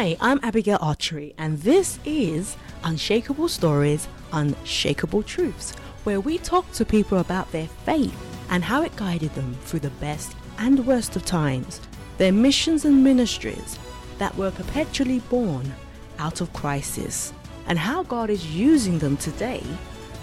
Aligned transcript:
Hi, 0.00 0.16
I'm 0.20 0.38
Abigail 0.44 0.78
Archery, 0.80 1.34
and 1.38 1.58
this 1.58 1.98
is 2.04 2.56
Unshakable 2.84 3.48
Stories, 3.48 4.06
Unshakable 4.32 5.24
Truths, 5.24 5.72
where 6.04 6.20
we 6.20 6.38
talk 6.38 6.70
to 6.74 6.84
people 6.84 7.18
about 7.18 7.50
their 7.50 7.66
faith 7.84 8.16
and 8.48 8.62
how 8.62 8.82
it 8.82 8.94
guided 8.94 9.34
them 9.34 9.56
through 9.64 9.80
the 9.80 9.90
best 9.98 10.36
and 10.58 10.86
worst 10.86 11.16
of 11.16 11.24
times, 11.24 11.80
their 12.16 12.30
missions 12.30 12.84
and 12.84 13.02
ministries 13.02 13.76
that 14.18 14.36
were 14.36 14.52
perpetually 14.52 15.18
born 15.18 15.74
out 16.20 16.40
of 16.40 16.52
crisis, 16.52 17.32
and 17.66 17.76
how 17.76 18.04
God 18.04 18.30
is 18.30 18.54
using 18.54 19.00
them 19.00 19.16
today 19.16 19.64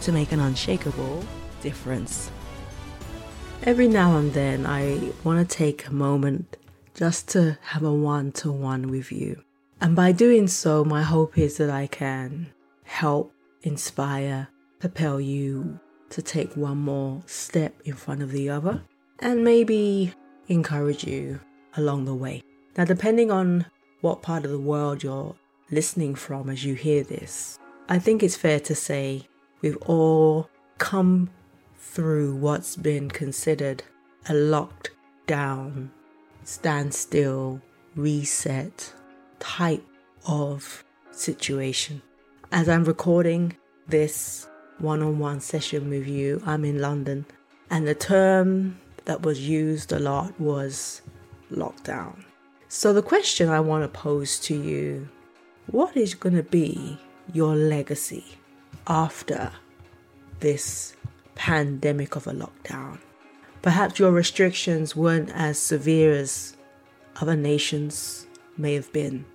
to 0.03 0.13
make 0.13 0.31
an 0.31 0.39
unshakable 0.39 1.21
difference. 1.61 2.31
Every 3.63 3.89
now 3.89 4.15
and 4.15 4.31
then, 4.31 4.65
I 4.65 5.11
want 5.25 5.49
to 5.49 5.57
take 5.57 5.85
a 5.85 5.93
moment 5.93 6.55
just 6.93 7.27
to 7.31 7.57
have 7.61 7.83
a 7.83 7.91
one 7.91 8.31
to 8.31 8.53
one 8.53 8.89
with 8.89 9.11
you. 9.11 9.44
And 9.81 9.95
by 9.95 10.11
doing 10.11 10.47
so, 10.47 10.83
my 10.83 11.03
hope 11.03 11.37
is 11.37 11.57
that 11.57 11.69
I 11.69 11.87
can 11.87 12.47
help, 12.83 13.33
inspire, 13.63 14.47
propel 14.79 15.19
you 15.19 15.79
to 16.09 16.21
take 16.21 16.55
one 16.55 16.77
more 16.77 17.21
step 17.25 17.75
in 17.83 17.93
front 17.93 18.21
of 18.21 18.31
the 18.31 18.49
other, 18.49 18.81
and 19.19 19.43
maybe 19.43 20.13
encourage 20.47 21.03
you 21.03 21.39
along 21.77 22.05
the 22.05 22.15
way. 22.15 22.41
Now, 22.77 22.85
depending 22.85 23.31
on 23.31 23.65
what 24.01 24.21
part 24.21 24.45
of 24.45 24.51
the 24.51 24.59
world 24.59 25.03
you're 25.03 25.35
listening 25.71 26.15
from 26.15 26.49
as 26.49 26.63
you 26.63 26.75
hear 26.75 27.03
this, 27.03 27.59
I 27.89 27.99
think 27.99 28.23
it's 28.23 28.35
fair 28.35 28.59
to 28.61 28.75
say 28.75 29.27
we've 29.61 29.77
all 29.77 30.49
come 30.77 31.29
through 31.77 32.35
what's 32.35 32.75
been 32.75 33.09
considered 33.09 33.83
a 34.27 34.33
locked 34.33 34.91
down, 35.27 35.91
standstill, 36.43 37.61
reset 37.95 38.93
type 39.45 39.85
of 40.25 40.83
situation. 41.11 42.01
As 42.51 42.67
I'm 42.67 42.83
recording 42.83 43.55
this 43.87 44.47
one 44.79 45.03
on 45.03 45.19
one 45.19 45.39
session 45.39 45.89
with 45.89 46.07
you, 46.07 46.41
I'm 46.45 46.65
in 46.65 46.81
London, 46.81 47.27
and 47.69 47.87
the 47.87 47.93
term 47.93 48.79
that 49.05 49.21
was 49.21 49.47
used 49.47 49.93
a 49.93 49.99
lot 49.99 50.37
was 50.39 51.03
lockdown. 51.51 52.25
So, 52.69 52.91
the 52.91 53.03
question 53.03 53.47
I 53.49 53.59
want 53.59 53.83
to 53.83 53.99
pose 53.99 54.39
to 54.39 54.55
you 54.55 55.07
what 55.67 55.95
is 55.95 56.15
going 56.15 56.35
to 56.35 56.43
be 56.43 56.97
your 57.31 57.55
legacy 57.55 58.25
after 58.87 59.51
this 60.39 60.95
pandemic 61.35 62.15
of 62.15 62.25
a 62.25 62.33
lockdown? 62.33 62.97
Perhaps 63.61 63.99
your 63.99 64.11
restrictions 64.11 64.95
weren't 64.95 65.29
as 65.33 65.59
severe 65.59 66.13
as 66.13 66.57
other 67.21 67.35
nations 67.35 68.25
may 68.57 68.73
have 68.73 68.91
been. 68.91 69.25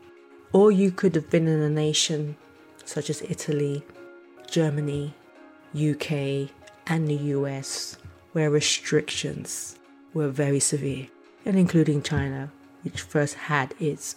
Or 0.52 0.72
you 0.72 0.90
could 0.90 1.14
have 1.14 1.30
been 1.30 1.46
in 1.46 1.60
a 1.60 1.70
nation 1.70 2.36
such 2.84 3.08
as 3.08 3.22
Italy, 3.22 3.84
Germany, 4.50 5.14
UK, 5.74 6.50
and 6.86 7.06
the 7.06 7.14
US, 7.36 7.96
where 8.32 8.50
restrictions 8.50 9.76
were 10.12 10.28
very 10.28 10.58
severe, 10.58 11.06
and 11.44 11.56
including 11.56 12.02
China, 12.02 12.50
which 12.82 13.00
first 13.00 13.34
had 13.34 13.74
its 13.78 14.16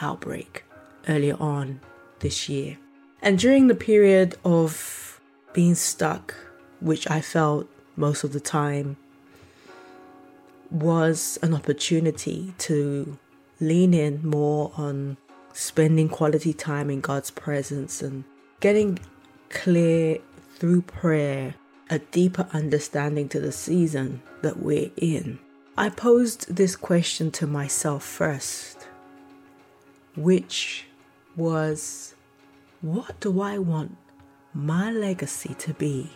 outbreak 0.00 0.64
earlier 1.08 1.36
on 1.38 1.80
this 2.20 2.48
year. 2.48 2.78
And 3.20 3.38
during 3.38 3.66
the 3.66 3.74
period 3.74 4.36
of 4.44 5.20
being 5.52 5.74
stuck, 5.74 6.34
which 6.80 7.10
I 7.10 7.20
felt 7.20 7.68
most 7.96 8.24
of 8.24 8.32
the 8.32 8.40
time 8.40 8.96
was 10.70 11.38
an 11.42 11.52
opportunity 11.54 12.54
to 12.58 13.18
lean 13.60 13.94
in 13.94 14.26
more 14.26 14.72
on 14.76 15.16
spending 15.56 16.06
quality 16.06 16.52
time 16.52 16.90
in 16.90 17.00
God's 17.00 17.30
presence 17.30 18.02
and 18.02 18.24
getting 18.60 18.98
clear 19.48 20.18
through 20.56 20.82
prayer 20.82 21.54
a 21.88 21.98
deeper 21.98 22.46
understanding 22.52 23.26
to 23.30 23.40
the 23.40 23.52
season 23.52 24.20
that 24.42 24.58
we're 24.58 24.90
in. 24.96 25.38
I 25.74 25.88
posed 25.88 26.54
this 26.54 26.76
question 26.76 27.30
to 27.32 27.46
myself 27.46 28.04
first, 28.04 28.86
which 30.14 30.84
was 31.36 32.14
what 32.82 33.18
do 33.20 33.40
I 33.40 33.56
want 33.56 33.96
my 34.52 34.90
legacy 34.90 35.54
to 35.54 35.72
be 35.72 36.10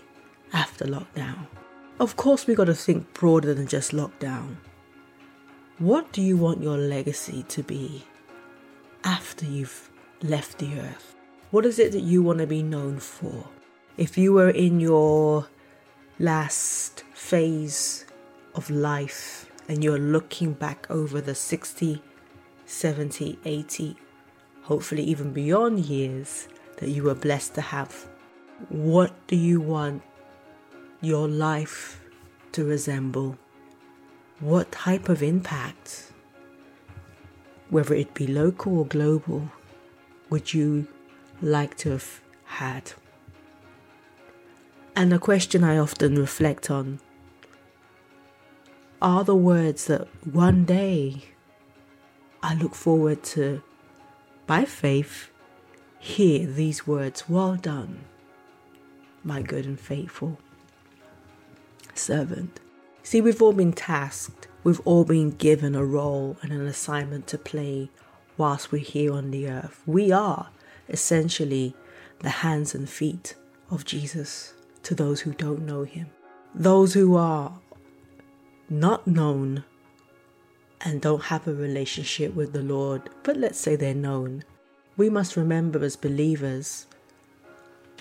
after 0.53 0.85
lockdown? 0.85 1.47
Of 1.99 2.17
course, 2.17 2.47
we 2.47 2.55
got 2.55 2.65
to 2.65 2.75
think 2.75 3.15
broader 3.15 3.55
than 3.55 3.67
just 3.67 3.93
lockdown. 3.93 4.57
What 5.79 6.13
do 6.13 6.21
you 6.21 6.37
want 6.37 6.63
your 6.63 6.77
legacy 6.77 7.43
to 7.49 7.63
be 7.63 8.05
after 9.05 9.45
you've 9.47 9.91
left 10.23 10.59
the 10.59 10.79
earth? 10.81 11.17
What 11.51 11.67
is 11.67 11.79
it 11.79 11.93
that 11.93 12.03
you 12.03 12.23
want 12.23 12.39
to 12.39 12.47
be 12.47 12.63
known 12.63 12.99
for? 12.99 13.49
If 13.97 14.17
you 14.17 14.33
were 14.33 14.51
in 14.51 14.81
your 14.81 15.49
last 16.19 17.05
phase 17.15 18.07
of 18.55 18.71
life 18.71 19.51
and 19.69 19.83
you're 19.83 19.99
looking 19.99 20.53
back 20.53 20.87
over 20.91 21.21
the 21.21 21.35
60, 21.35 22.03
70, 22.67 23.39
80, 23.45 23.97
hopefully 24.63 25.03
even 25.03 25.33
beyond 25.33 25.81
years 25.81 26.49
that 26.77 26.89
you 26.91 27.03
were 27.03 27.15
blessed 27.15 27.55
to 27.55 27.61
have, 27.61 28.07
what 28.69 29.13
do 29.27 29.37
you 29.37 29.61
want 29.61 30.03
your 31.01 31.27
life 31.27 32.01
to 32.53 32.65
resemble? 32.65 33.37
What 34.41 34.71
type 34.73 35.09
of 35.09 35.23
impact, 35.23 36.13
whether 37.71 37.95
it 37.95 38.15
be 38.15 38.27
local 38.27 38.79
or 38.79 38.87
global, 38.87 39.51
would 40.29 40.53
you 40.53 40.87
like 41.41 41.77
to 41.79 41.91
have 41.91 42.21
had? 42.45 42.93
And 44.95 45.13
a 45.13 45.19
question 45.19 45.65
I 45.65 45.79
often 45.79 46.17
reflect 46.17 46.71
on 46.71 47.01
are 49.01 49.25
the 49.25 49.37
words 49.37 49.87
that 49.87 50.07
one 50.27 50.65
day 50.65 51.23
I 52.43 52.55
look 52.55 52.75
forward 52.75 53.23
to, 53.35 53.63
by 54.47 54.65
faith, 54.65 55.31
hear 55.99 56.47
these 56.47 56.87
words 56.87 57.29
Well 57.29 57.57
done, 57.57 58.01
my 59.25 59.43
good 59.43 59.65
and 59.65 59.81
faithful 59.81 60.39
servant. 61.95 62.61
See, 63.03 63.21
we've 63.21 63.41
all 63.41 63.53
been 63.53 63.73
tasked, 63.73 64.49
we've 64.65 64.81
all 64.81 65.05
been 65.05 65.31
given 65.31 65.75
a 65.75 65.85
role 65.85 66.37
and 66.43 66.53
an 66.53 66.67
assignment 66.67 67.27
to 67.29 67.39
play 67.39 67.91
whilst 68.37 68.73
we're 68.73 68.79
here 68.79 69.13
on 69.13 69.31
the 69.31 69.49
earth. 69.49 69.83
We 69.87 70.13
are 70.13 70.51
essentially 70.89 71.75
the 72.21 72.31
hands 72.31 72.75
and 72.75 72.89
feet 72.89 73.35
of 73.71 73.85
Jesus 73.85 74.55
to 74.83 74.95
those 74.95 75.21
who 75.21 75.33
don't 75.33 75.67
know 75.67 75.85
him. 75.85 76.07
Those 76.55 76.95
who 76.95 77.17
are 77.17 77.59
not 78.69 79.07
known 79.07 79.65
and 80.83 81.01
don't 81.01 81.25
have 81.25 81.47
a 81.47 81.55
relationship 81.55 82.35
with 82.35 82.53
the 82.53 82.63
Lord, 82.63 83.11
but 83.23 83.37
let's 83.37 83.59
say 83.59 83.77
they're 83.77 83.95
known, 83.95 84.45
we 84.97 85.11
must 85.11 85.37
remember 85.37 85.85
as 85.85 85.97
believers, 85.97 86.87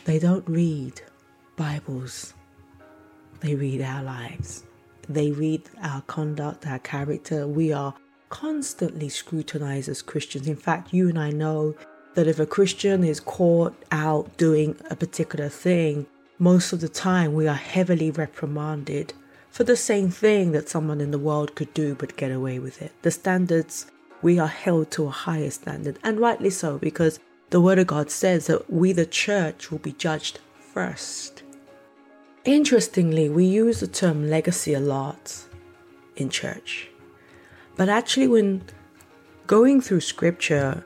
they 0.06 0.18
don't 0.18 0.48
read 0.48 1.02
Bibles 1.58 2.34
they 3.42 3.56
read 3.56 3.81
our 3.81 4.03
lives. 4.03 4.64
They 5.09 5.31
read 5.31 5.64
our 5.81 6.02
conduct, 6.03 6.68
our 6.68 6.80
character. 6.80 7.47
We 7.47 7.74
are 7.74 7.96
constantly 8.30 9.09
scrutinized 9.09 9.90
as 9.90 10.03
Christians. 10.03 10.47
In 10.47 10.56
fact, 10.56 10.94
you 10.94 11.09
and 11.09 11.18
I 11.18 11.31
know 11.31 11.75
that 12.14 12.28
if 12.28 12.40
a 12.40 12.46
Christian 12.46 13.03
is 13.03 13.19
caught 13.19 13.75
out 13.92 14.38
doing 14.38 14.75
a 14.90 14.96
particular 14.96 15.50
thing, 15.50 16.06
most 16.38 16.72
of 16.72 16.81
the 16.81 16.90
time 16.90 17.34
we 17.34 17.48
are 17.48 17.56
heavily 17.56 18.12
reprimanded 18.12 19.13
for 19.50 19.63
the 19.63 19.75
same 19.75 20.10
thing 20.12 20.51
that 20.51 20.69
someone 20.69 21.01
in 21.01 21.12
the 21.12 21.19
world 21.19 21.56
could 21.56 21.74
do 21.74 21.95
but 21.95 22.16
get 22.16 22.31
away 22.31 22.60
with 22.60 22.81
it. 22.81 22.92
The 23.01 23.12
standards, 23.12 23.88
we 24.22 24.38
are 24.38 24.48
held 24.48 24.92
to 24.92 25.07
a 25.07 25.12
higher 25.12 25.50
standard, 25.50 25.98
and 26.04 26.19
rightly 26.19 26.51
so, 26.51 26.78
because 26.78 27.19
the 27.50 27.62
Word 27.62 27.80
of 27.80 27.88
God 27.88 28.12
says 28.12 28.45
that 28.45 28.72
we, 28.72 28.92
the 28.92 29.07
church, 29.07 29.72
will 29.72 29.80
be 29.80 29.94
judged 29.94 30.39
first. 30.60 31.42
Interestingly, 32.45 33.30
we 33.30 33.45
use 33.45 33.81
the 33.81 33.88
term 33.88 34.30
legacy 34.30 34.74
a 34.74 34.80
lot 34.80 35.44
in 36.15 36.30
church. 36.30 36.89
But 37.75 37.89
actually, 37.89 38.27
when 38.27 38.63
going 39.47 39.81
through 39.81 40.01
scripture, 40.01 40.83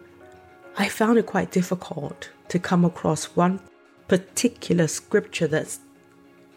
I 0.78 0.90
found 0.90 1.20
it 1.20 1.28
quite 1.28 1.52
difficult 1.52 2.30
to 2.50 2.60
come 2.60 2.84
across 2.84 3.36
one 3.36 3.60
particular 4.08 4.88
scripture 4.88 5.48
that's 5.48 5.80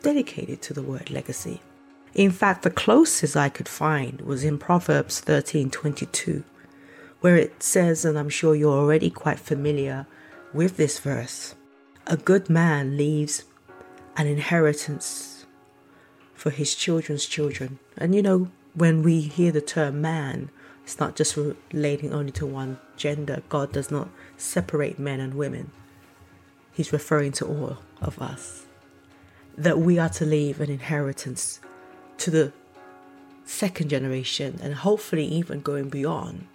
dedicated 0.03 0.63
to 0.63 0.75
the 0.75 0.83
word 0.83 1.11
legacy. 1.11 1.61
In 2.15 2.31
fact, 2.31 2.63
the 2.63 2.71
closest 2.71 3.37
I 3.37 3.51
could 3.51 3.69
find 3.69 4.23
was 4.23 4.45
in 4.45 4.59
Proverbs 4.59 5.21
13:22, 5.21 6.45
where 7.21 7.37
it 7.37 7.63
says, 7.63 8.05
and 8.05 8.19
I'm 8.19 8.31
sure 8.31 8.55
you're 8.55 8.73
already 8.73 9.11
quite 9.11 9.39
familiar 9.39 10.07
with 10.55 10.79
this 10.79 10.99
verse, 10.99 11.55
a 12.07 12.17
good 12.17 12.49
man 12.49 12.97
leaves 12.97 13.45
an 14.17 14.27
inheritance 14.27 15.47
for 16.35 16.51
his 16.51 16.75
children's 16.75 17.27
children. 17.27 17.79
And 17.97 18.15
you 18.15 18.23
know, 18.23 18.51
when 18.75 19.03
we 19.03 19.21
hear 19.21 19.53
the 19.53 19.61
term 19.61 20.01
man, 20.01 20.51
It's 20.87 21.01
not 21.01 21.17
just 21.17 21.37
relating 21.37 22.15
only 22.15 22.31
to 22.33 22.47
one 22.47 22.79
gender. 22.97 23.43
God 23.49 23.73
does 23.73 23.91
not 23.91 24.09
separate 24.37 25.01
men 25.01 25.19
and 25.19 25.35
women. 25.35 25.73
He's 26.73 26.93
referring 26.93 27.33
to 27.33 27.45
all 27.45 27.79
of 28.01 28.23
us. 28.23 28.67
That 29.59 29.81
we 29.81 29.99
are 29.99 30.11
to 30.11 30.25
leave 30.25 30.61
an 30.61 30.71
inheritance 30.71 31.59
to 32.19 32.31
the 32.31 32.53
second 33.45 33.91
generation 33.91 34.61
and 34.63 34.75
hopefully 34.75 35.25
even 35.25 35.61
going 35.61 35.89
beyond 35.89 36.47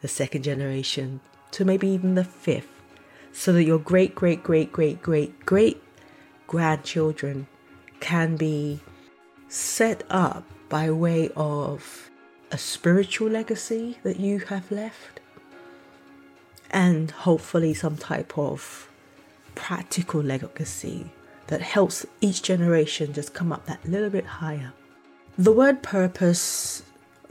the 0.00 0.08
second 0.08 0.42
generation 0.42 1.20
to 1.50 1.66
maybe 1.66 1.88
even 1.88 2.14
the 2.14 2.24
fifth, 2.24 2.80
so 3.30 3.52
that 3.52 3.64
your 3.64 3.78
great, 3.78 4.14
great, 4.14 4.42
great, 4.42 4.72
great, 4.72 5.02
great, 5.02 5.44
great 5.44 5.82
grandchildren 6.54 7.48
can 7.98 8.36
be 8.36 8.78
set 9.48 10.04
up 10.08 10.44
by 10.68 10.88
way 10.88 11.28
of 11.34 12.08
a 12.52 12.56
spiritual 12.56 13.28
legacy 13.28 13.98
that 14.04 14.20
you 14.20 14.38
have 14.38 14.70
left 14.70 15.18
and 16.70 17.10
hopefully 17.10 17.74
some 17.74 17.96
type 17.96 18.38
of 18.38 18.88
practical 19.56 20.22
legacy 20.22 21.10
that 21.48 21.60
helps 21.60 22.06
each 22.20 22.40
generation 22.40 23.12
just 23.12 23.34
come 23.34 23.52
up 23.52 23.66
that 23.66 23.84
little 23.84 24.10
bit 24.10 24.24
higher. 24.24 24.72
The 25.36 25.50
word 25.50 25.82
purpose 25.82 26.84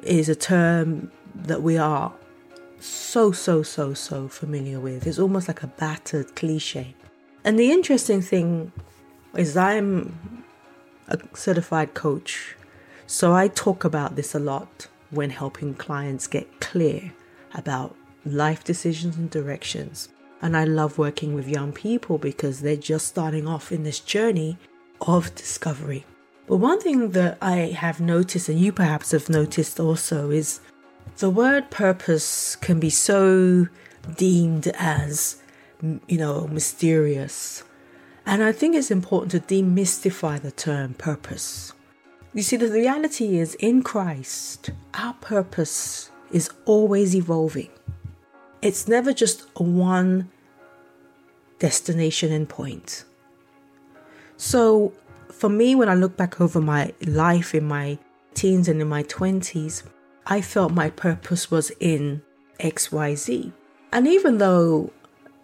is 0.04 0.28
a 0.28 0.36
term 0.36 1.14
that 1.34 1.62
we 1.62 1.78
are 1.78 2.12
so, 2.82 3.32
so, 3.32 3.64
so, 3.64 3.94
so 3.94 4.28
familiar 4.28 4.82
with. 4.82 5.08
It's 5.08 5.18
almost 5.18 5.48
like 5.48 5.64
a 5.64 5.68
battered 5.68 6.36
cliche. 6.36 6.94
And 7.46 7.58
the 7.58 7.72
interesting 7.72 8.22
thing 8.22 8.74
is, 9.38 9.58
I'm 9.58 10.46
a 11.08 11.20
certified 11.34 11.94
coach, 11.94 12.56
so 13.08 13.34
I 13.34 13.48
talk 13.48 13.84
about 13.84 14.16
this 14.16 14.34
a 14.34 14.40
lot 14.40 14.88
when 15.10 15.30
helping 15.30 15.74
clients 15.74 16.28
get 16.28 16.60
clear 16.60 17.14
about 17.54 17.96
life 18.26 18.64
decisions 18.64 19.18
and 19.18 19.30
directions. 19.30 20.10
And 20.42 20.58
I 20.58 20.66
love 20.66 20.98
working 20.98 21.34
with 21.34 21.48
young 21.48 21.72
people 21.72 22.18
because 22.18 22.62
they're 22.62 22.76
just 22.76 23.08
starting 23.08 23.48
off 23.48 23.72
in 23.72 23.84
this 23.84 24.00
journey 24.00 24.58
of 25.02 25.34
discovery. 25.36 26.06
But 26.48 26.58
one 26.58 26.82
thing 26.82 27.12
that 27.12 27.38
I 27.42 27.56
have 27.78 28.02
noticed, 28.02 28.50
and 28.50 28.60
you 28.60 28.72
perhaps 28.72 29.12
have 29.12 29.30
noticed 29.30 29.80
also, 29.80 30.32
is 30.32 30.60
the 31.18 31.30
word 31.30 31.72
purpose 31.72 32.56
can 32.58 32.80
be 32.80 32.90
so 32.90 33.68
deemed 34.18 34.68
as, 34.78 35.42
you 35.82 36.18
know, 36.18 36.48
mysterious. 36.48 37.64
And 38.26 38.44
I 38.44 38.52
think 38.52 38.76
it's 38.76 38.92
important 38.92 39.32
to 39.32 39.40
demystify 39.40 40.42
the 40.42 40.52
term 40.52 40.94
purpose. 40.94 41.74
You 42.34 42.42
see, 42.42 42.58
the 42.58 42.70
reality 42.72 43.38
is 43.38 43.56
in 43.56 43.84
Christ, 43.84 44.72
our 44.94 45.14
purpose 45.16 46.10
is 46.32 46.50
always 46.66 47.16
evolving. 47.16 47.70
It's 48.62 48.88
never 48.88 49.14
just 49.14 49.42
one 49.60 50.32
destination 51.60 52.32
and 52.32 52.48
point. 52.48 53.04
So, 54.38 54.94
for 55.32 55.50
me, 55.50 55.76
when 55.76 55.90
I 55.90 55.96
look 55.96 56.18
back 56.18 56.42
over 56.42 56.60
my 56.60 56.94
life 57.06 57.54
in 57.54 57.66
my 57.66 58.00
teens 58.34 58.68
and 58.68 58.82
in 58.82 58.88
my 58.88 59.04
20s, 59.04 59.84
I 60.26 60.42
felt 60.42 60.72
my 60.72 60.90
purpose 60.90 61.52
was 61.52 61.72
in 61.80 62.22
XYZ. 62.60 63.52
And 63.92 64.08
even 64.08 64.38
though 64.38 64.92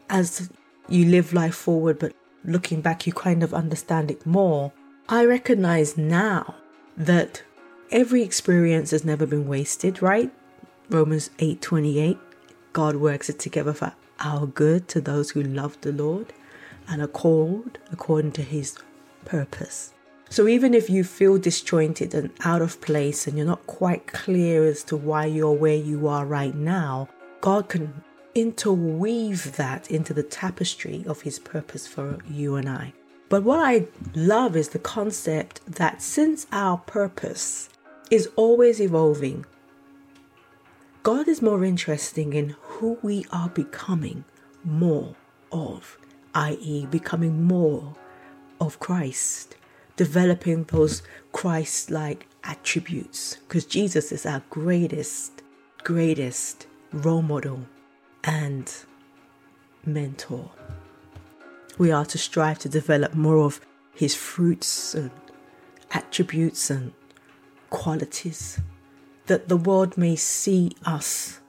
as 0.10 0.50
you 0.88 1.06
live 1.06 1.34
life 1.34 1.56
forward, 1.56 2.00
but 2.00 2.14
looking 2.44 2.82
back, 2.82 3.06
you 3.06 3.14
kind 3.14 3.44
of 3.44 3.54
understand 3.54 4.12
it 4.12 4.26
more, 4.26 4.72
I 5.08 5.26
recognize 5.26 5.98
now 5.98 6.56
that 6.96 7.44
every 7.92 8.22
experience 8.22 8.92
has 8.92 9.04
never 9.04 9.26
been 9.26 9.48
wasted, 9.48 10.02
right? 10.02 10.32
Romans 10.90 11.30
8:28 11.40 12.18
God 12.74 12.96
works 12.96 13.30
it 13.30 13.40
together 13.40 13.74
for 13.74 13.94
our 14.20 14.46
good 14.46 14.88
to 14.90 15.02
those 15.02 15.32
who 15.32 15.42
love 15.42 15.80
the 15.82 15.92
Lord 15.92 16.34
and 16.88 17.02
are 17.02 17.08
called 17.08 17.78
according 17.92 18.32
to 18.34 18.42
his 18.42 18.78
purpose. 19.26 19.94
So 20.30 20.48
even 20.48 20.74
if 20.76 20.90
you 20.90 21.04
feel 21.04 21.40
disjointed 21.40 22.14
and 22.14 22.30
out 22.44 22.62
of 22.62 22.82
place 22.82 23.26
and 23.26 23.38
you're 23.38 23.48
not 23.48 23.66
quite 23.66 24.06
clear 24.08 24.66
as 24.66 24.84
to 24.84 24.96
why 24.96 25.26
you're 25.26 25.54
where 25.54 25.76
you 25.76 26.08
are 26.08 26.26
right 26.26 26.54
now, 26.54 27.10
God 27.42 27.70
can 27.70 28.04
interweave 28.36 29.56
that 29.56 29.90
into 29.90 30.14
the 30.14 30.24
tapestry 30.24 31.04
of 31.08 31.22
his 31.22 31.40
purpose 31.40 31.88
for 31.88 32.20
you 32.30 32.56
and 32.56 32.70
I. 32.70 32.94
But 33.30 33.44
what 33.44 33.60
I 33.60 33.88
love 34.16 34.56
is 34.56 34.70
the 34.70 34.80
concept 34.80 35.62
that 35.68 36.02
since 36.02 36.48
our 36.52 36.78
purpose 36.78 37.70
is 38.10 38.30
always 38.36 38.82
evolving, 38.82 39.46
God 41.04 41.28
is 41.28 41.42
more 41.42 41.64
interested 41.64 42.34
in 42.34 42.56
who 42.60 42.98
we 43.02 43.26
are 43.32 43.50
becoming 43.50 44.26
more 44.64 45.16
of, 45.52 45.98
i.e., 46.34 46.86
becoming 46.88 47.44
more 47.44 47.96
of 48.60 48.80
Christ, 48.80 49.56
developing 49.96 50.64
those 50.66 51.04
Christ 51.32 51.92
like 51.92 52.28
attributes, 52.44 53.38
because 53.48 53.66
Jesus 53.66 54.12
is 54.12 54.26
our 54.26 54.42
greatest, 54.50 55.44
greatest 55.84 56.68
role 56.92 57.22
model 57.22 57.66
and 58.24 58.74
mentor 59.86 60.52
we 61.80 61.92
are 61.92 62.06
to 62.06 62.18
strive 62.18 62.60
to 62.60 62.70
develop 62.70 63.16
more 63.16 63.38
of 63.38 63.62
his 63.96 64.14
fruits 64.14 64.94
and 64.94 65.10
attributes 65.92 66.70
and 66.70 66.92
qualities, 67.72 68.60
that 69.26 69.48
the 69.48 69.58
world 69.58 69.98
may 69.98 70.16
see 70.16 70.76
us 70.86 71.40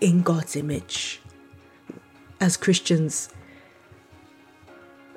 in 0.00 0.22
God's 0.22 0.56
image. 0.56 1.20
As 2.40 2.56
Christians, 2.56 3.28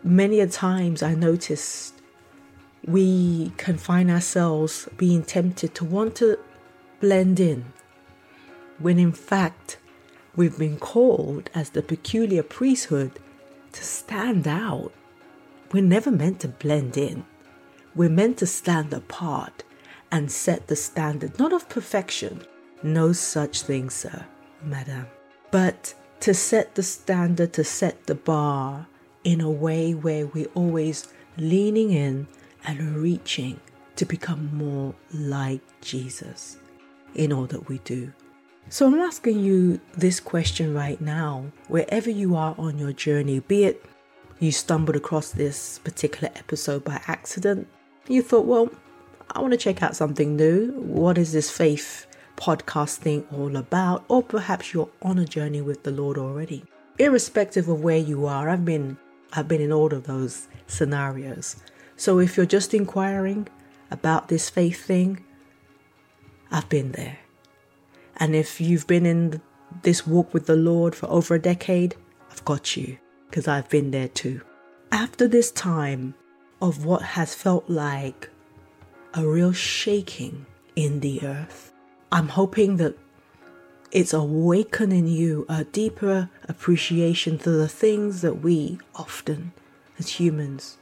many 0.04 0.42
a 0.42 0.48
times 0.48 1.02
I 1.02 1.16
noticed 1.16 1.96
we 2.86 3.54
can 3.58 3.78
find 3.78 4.12
ourselves 4.12 4.88
being 4.98 5.24
tempted 5.24 5.74
to 5.76 5.86
want 5.86 6.16
to 6.16 6.38
blend 7.00 7.40
in 7.40 7.66
when 8.80 9.00
in 9.00 9.12
fact 9.12 9.78
we've 10.40 10.58
been 10.58 10.80
called 10.80 11.50
as 11.54 11.72
the 11.72 11.82
peculiar 11.82 12.42
priesthood 12.42 13.12
to 13.74 13.84
stand 13.84 14.48
out. 14.48 14.94
We're 15.74 15.84
never 15.84 16.10
meant 16.10 16.40
to 16.40 16.48
blend 16.48 16.96
in. 16.96 17.26
We're 17.94 18.10
meant 18.10 18.38
to 18.38 18.46
stand 18.46 18.94
apart 18.94 19.64
and 20.14 20.32
set 20.32 20.68
the 20.68 20.78
standard, 20.78 21.38
not 21.38 21.52
of 21.52 21.68
perfection, 21.68 22.42
no 22.82 23.12
such 23.12 23.64
thing, 23.64 23.90
sir, 23.90 24.26
madam, 24.64 25.08
but 25.52 25.94
to 26.22 26.34
set 26.34 26.76
the 26.76 26.84
standard, 26.84 27.52
to 27.52 27.66
set 27.66 28.08
the 28.08 28.16
bar 28.16 28.88
in 29.26 29.42
a 29.42 29.52
way 29.52 29.94
where 29.94 30.26
we're 30.28 30.56
always 30.56 31.12
leaning 31.36 31.92
in 31.92 32.30
and 32.64 32.96
reaching 32.96 33.60
to 33.98 34.06
become 34.06 34.56
more 34.56 34.96
like 35.14 35.60
Jesus 35.82 36.56
in 37.14 37.34
all 37.34 37.46
that 37.48 37.68
we 37.68 37.80
do. 37.80 38.14
So 38.72 38.86
I'm 38.86 39.00
asking 39.00 39.40
you 39.40 39.82
this 39.98 40.20
question 40.20 40.76
right 40.76 41.02
now, 41.02 41.46
wherever 41.70 42.08
you 42.08 42.36
are 42.36 42.54
on 42.60 42.78
your 42.78 42.94
journey, 42.94 43.40
be 43.40 43.64
it 43.64 43.84
you 44.40 44.52
stumbled 44.52 44.96
across 44.96 45.32
this 45.32 45.80
particular 45.80 46.30
episode 46.36 46.84
by 46.84 47.02
accident, 47.08 47.68
you 48.08 48.22
thought, 48.22 48.46
well, 48.46 48.70
I 49.32 49.42
want 49.42 49.54
to 49.54 49.58
check 49.58 49.82
out 49.82 49.96
something 49.96 50.36
new. 50.36 50.72
What 50.74 51.18
is 51.18 51.32
this 51.32 51.50
faith 51.50 52.06
podcast 52.36 52.98
thing 52.98 53.26
all 53.32 53.58
about? 53.58 54.06
Or 54.08 54.22
perhaps 54.22 54.72
you're 54.72 54.90
on 55.02 55.18
a 55.18 55.26
journey 55.26 55.62
with 55.62 55.82
the 55.82 55.92
Lord 55.92 56.20
already. 56.20 56.64
Irrespective 57.00 57.68
of 57.70 57.82
where 57.82 57.98
you 57.98 58.28
are, 58.28 58.50
I've 58.50 58.66
been 58.66 58.98
I've 59.34 59.48
been 59.48 59.62
in 59.62 59.72
all 59.72 59.92
of 59.94 60.06
those 60.06 60.48
scenarios. 60.68 61.56
So 61.98 62.20
if 62.20 62.38
you're 62.38 62.46
just 62.46 62.76
inquiring 62.76 63.48
about 63.90 64.28
this 64.28 64.48
faith 64.48 64.86
thing, 64.86 65.26
I've 66.52 66.70
been 66.70 66.92
there. 66.92 67.18
And 68.20 68.36
if 68.36 68.60
you've 68.60 68.88
been 68.88 69.06
in 69.06 69.42
this 69.84 70.06
walk 70.06 70.34
with 70.34 70.46
the 70.46 70.56
Lord 70.56 70.96
for 70.96 71.08
over 71.08 71.36
a 71.36 71.42
decade, 71.42 71.96
I've 72.30 72.44
got 72.46 72.76
you 72.76 72.98
because 73.30 73.48
I've 73.48 73.70
been 73.70 73.92
there 73.92 74.08
too. 74.10 74.42
After 74.92 75.28
this 75.28 75.52
time 75.52 76.16
of 76.62 76.86
what 76.86 77.02
has 77.02 77.34
felt 77.34 77.70
like 77.70 78.30
a 79.14 79.26
real 79.26 79.54
shaking 79.54 80.46
in 80.76 81.00
the 81.00 81.24
earth, 81.24 81.72
I'm 82.12 82.30
hoping 82.30 82.78
that 82.78 82.98
it's 83.92 84.14
awakening 84.14 85.08
you 85.08 85.46
a 85.50 85.64
deeper 85.64 86.30
appreciation 86.48 87.38
for 87.38 87.52
the 87.52 87.68
things 87.68 88.22
that 88.22 88.42
we 88.42 88.80
often, 88.96 89.54
as 89.98 90.10
humans, 90.10 90.78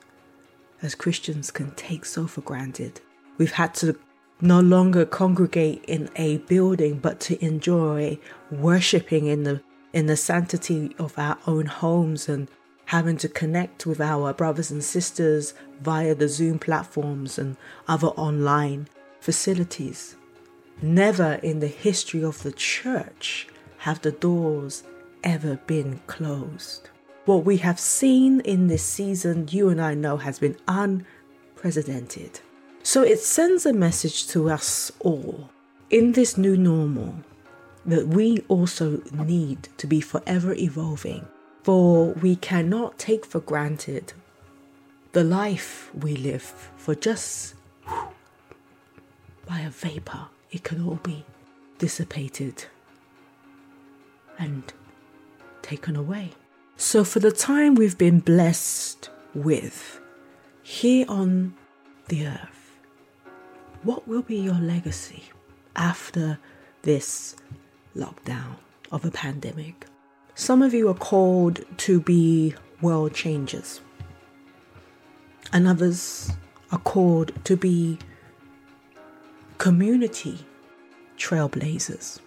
as 0.81 0.95
Christians, 0.95 1.51
can 1.51 1.71
take 1.71 2.05
so 2.05 2.27
for 2.27 2.41
granted. 2.41 3.01
We've 3.37 3.51
had 3.51 3.73
to 3.75 3.97
no 4.41 4.59
longer 4.59 5.05
congregate 5.05 5.83
in 5.87 6.09
a 6.15 6.37
building, 6.39 6.99
but 6.99 7.19
to 7.21 7.43
enjoy 7.43 8.19
worshiping 8.51 9.25
in 9.27 9.43
the 9.43 9.61
in 9.93 10.05
the 10.05 10.17
sanctity 10.17 10.95
of 10.99 11.17
our 11.17 11.37
own 11.47 11.65
homes 11.65 12.29
and 12.29 12.47
having 12.85 13.17
to 13.17 13.27
connect 13.27 13.85
with 13.85 13.99
our 13.99 14.33
brothers 14.33 14.69
and 14.69 14.83
sisters 14.83 15.53
via 15.81 16.13
the 16.13 16.27
Zoom 16.27 16.59
platforms 16.59 17.39
and 17.39 17.57
other 17.87 18.07
online 18.09 18.87
facilities. 19.19 20.15
Never 20.81 21.39
in 21.41 21.59
the 21.59 21.67
history 21.67 22.23
of 22.23 22.43
the 22.43 22.51
church 22.51 23.47
have 23.79 24.01
the 24.01 24.11
doors 24.11 24.83
ever 25.23 25.57
been 25.67 25.99
closed. 26.07 26.89
What 27.25 27.43
we 27.43 27.57
have 27.57 27.79
seen 27.79 28.39
in 28.41 28.67
this 28.67 28.83
season, 28.83 29.47
you 29.49 29.69
and 29.69 29.81
I 29.81 29.93
know, 29.93 30.17
has 30.17 30.39
been 30.39 30.57
unprecedented. 30.67 32.39
So 32.87 33.01
it 33.01 33.19
sends 33.19 33.65
a 33.65 33.73
message 33.73 34.27
to 34.27 34.49
us 34.49 34.93
all 35.01 35.49
in 35.89 36.13
this 36.13 36.37
new 36.37 36.55
normal 36.55 37.15
that 37.85 38.07
we 38.07 38.45
also 38.47 39.01
need 39.11 39.67
to 39.79 39.85
be 39.85 39.99
forever 39.99 40.53
evolving, 40.53 41.27
for 41.63 42.13
we 42.13 42.37
cannot 42.37 42.97
take 42.97 43.25
for 43.25 43.41
granted 43.41 44.13
the 45.11 45.25
life 45.25 45.91
we 45.93 46.15
live 46.15 46.71
for 46.77 46.95
just 46.95 47.55
by 49.45 49.59
a 49.59 49.69
vapor. 49.69 50.27
It 50.49 50.63
can 50.63 50.81
all 50.81 51.01
be 51.03 51.25
dissipated 51.79 52.67
and 54.39 54.63
taken 55.61 55.97
away. 55.97 56.31
So, 56.77 57.03
for 57.03 57.19
the 57.19 57.33
time 57.33 57.75
we've 57.75 57.97
been 57.97 58.21
blessed 58.21 59.09
with 59.35 59.99
here 60.63 61.05
on 61.09 61.53
the 62.07 62.27
earth, 62.27 62.56
what 63.87 64.05
will 64.05 64.21
be 64.21 64.35
your 64.35 64.55
legacy 64.55 65.23
after 65.77 66.37
this 66.81 67.37
lockdown 67.95 68.57
of 68.91 69.05
a 69.05 69.11
pandemic? 69.11 69.85
Some 70.35 70.61
of 70.61 70.73
you 70.73 70.89
are 70.89 70.93
called 70.93 71.61
to 71.85 72.01
be 72.01 72.53
world 72.81 73.13
changers, 73.13 73.79
and 75.53 75.65
others 75.69 76.33
are 76.69 76.79
called 76.79 77.31
to 77.45 77.55
be 77.55 77.97
community 79.57 80.45
trailblazers. 81.17 82.19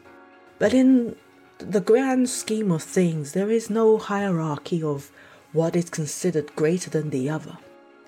But 0.58 0.72
in 0.72 1.14
the 1.58 1.82
grand 1.82 2.30
scheme 2.30 2.72
of 2.72 2.82
things, 2.82 3.32
there 3.32 3.50
is 3.50 3.68
no 3.68 3.98
hierarchy 3.98 4.82
of 4.82 5.12
what 5.52 5.76
is 5.76 5.90
considered 5.90 6.56
greater 6.56 6.88
than 6.88 7.10
the 7.10 7.28
other. 7.28 7.58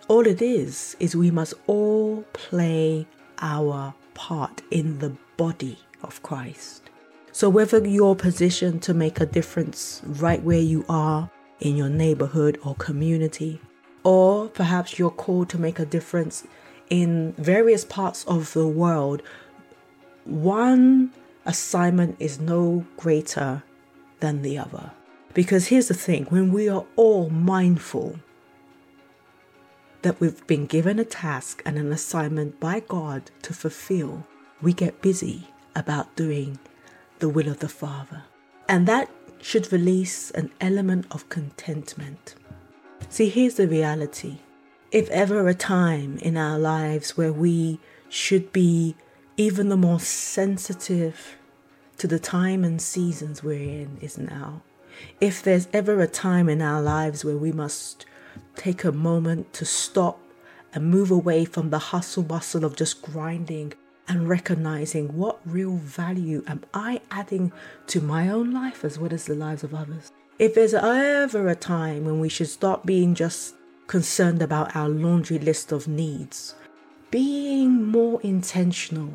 All 0.08 0.26
it 0.26 0.40
is, 0.40 0.96
is 0.98 1.14
we 1.14 1.30
must 1.30 1.52
all 1.66 2.24
play 2.32 3.06
our 3.42 3.94
part 4.14 4.62
in 4.70 5.00
the 5.00 5.14
body 5.36 5.78
of 6.02 6.22
Christ. 6.22 6.88
So, 7.32 7.48
whether 7.48 7.86
you're 7.86 8.14
positioned 8.14 8.82
to 8.82 8.94
make 8.94 9.20
a 9.20 9.26
difference 9.26 10.02
right 10.04 10.42
where 10.42 10.60
you 10.60 10.84
are 10.88 11.30
in 11.60 11.76
your 11.76 11.88
neighborhood 11.88 12.58
or 12.64 12.74
community, 12.76 13.60
or 14.04 14.48
perhaps 14.48 14.98
you're 14.98 15.10
called 15.10 15.48
to 15.50 15.58
make 15.58 15.78
a 15.78 15.86
difference 15.86 16.44
in 16.90 17.32
various 17.38 17.84
parts 17.84 18.24
of 18.24 18.52
the 18.52 18.66
world, 18.66 19.22
one 20.24 21.10
assignment 21.46 22.16
is 22.18 22.38
no 22.38 22.84
greater 22.96 23.62
than 24.20 24.42
the 24.42 24.58
other. 24.58 24.92
Because 25.34 25.68
here's 25.68 25.88
the 25.88 25.94
thing 25.94 26.26
when 26.26 26.52
we 26.52 26.68
are 26.68 26.84
all 26.96 27.30
mindful 27.30 28.18
that 30.02 30.20
we've 30.20 30.46
been 30.46 30.66
given 30.66 30.98
a 30.98 31.04
task 31.04 31.62
and 31.64 31.78
an 31.78 31.92
assignment 31.92 32.60
by 32.60 32.80
God 32.80 33.30
to 33.42 33.52
fulfill, 33.52 34.26
we 34.60 34.72
get 34.72 35.02
busy 35.02 35.48
about 35.74 36.14
doing 36.16 36.58
the 37.20 37.28
will 37.28 37.48
of 37.48 37.60
the 37.60 37.68
Father. 37.68 38.24
And 38.68 38.86
that 38.86 39.10
should 39.40 39.72
release 39.72 40.30
an 40.32 40.50
element 40.60 41.06
of 41.10 41.28
contentment. 41.28 42.34
See, 43.08 43.28
here's 43.28 43.54
the 43.54 43.68
reality. 43.68 44.38
If 44.90 45.08
ever 45.10 45.48
a 45.48 45.54
time 45.54 46.18
in 46.18 46.36
our 46.36 46.58
lives 46.58 47.16
where 47.16 47.32
we 47.32 47.80
should 48.08 48.52
be 48.52 48.94
even 49.36 49.68
the 49.68 49.76
more 49.76 50.00
sensitive 50.00 51.36
to 51.98 52.06
the 52.06 52.18
time 52.18 52.64
and 52.64 52.80
seasons 52.80 53.42
we're 53.42 53.62
in 53.62 53.96
is 54.00 54.18
now. 54.18 54.62
If 55.20 55.42
there's 55.42 55.68
ever 55.72 56.00
a 56.00 56.06
time 56.06 56.48
in 56.48 56.60
our 56.60 56.82
lives 56.82 57.24
where 57.24 57.36
we 57.36 57.52
must 57.52 58.04
take 58.56 58.84
a 58.84 58.92
moment 58.92 59.52
to 59.54 59.64
stop 59.64 60.18
and 60.72 60.90
move 60.90 61.10
away 61.10 61.44
from 61.44 61.70
the 61.70 61.78
hustle 61.78 62.22
bustle 62.22 62.64
of 62.64 62.76
just 62.76 63.02
grinding 63.02 63.74
and 64.08 64.28
recognizing 64.28 65.16
what 65.16 65.40
real 65.44 65.76
value 65.76 66.42
am 66.46 66.62
I 66.74 67.00
adding 67.10 67.52
to 67.88 68.00
my 68.00 68.28
own 68.28 68.52
life 68.52 68.84
as 68.84 68.98
well 68.98 69.12
as 69.12 69.26
the 69.26 69.34
lives 69.34 69.64
of 69.64 69.74
others. 69.74 70.10
If 70.38 70.54
there's 70.54 70.74
ever 70.74 71.48
a 71.48 71.54
time 71.54 72.04
when 72.04 72.18
we 72.18 72.28
should 72.28 72.48
stop 72.48 72.84
being 72.84 73.14
just 73.14 73.54
concerned 73.86 74.42
about 74.42 74.74
our 74.74 74.88
laundry 74.88 75.38
list 75.38 75.72
of 75.72 75.86
needs, 75.86 76.54
being 77.10 77.86
more 77.86 78.20
intentional 78.22 79.12